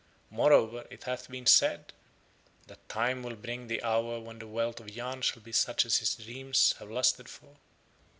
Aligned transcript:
Moreover 0.31 0.87
it 0.89 1.03
hath 1.03 1.29
been 1.29 1.45
said 1.45 1.93
that 2.65 2.89
Time 2.89 3.21
will 3.21 3.35
bring 3.35 3.67
the 3.67 3.83
hour 3.83 4.19
when 4.19 4.39
the 4.39 4.47
wealth 4.47 4.79
of 4.79 4.89
Yahn 4.89 5.21
shall 5.21 5.43
be 5.43 5.51
such 5.51 5.85
as 5.85 5.97
his 5.97 6.15
dreams 6.15 6.73
have 6.79 6.89
lusted 6.89 7.29
for. 7.29 7.57